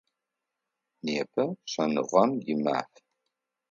Непэ 1.05 1.43
Шӏэныгъэм 1.71 2.31
и 2.51 2.53
Маф. 2.63 2.91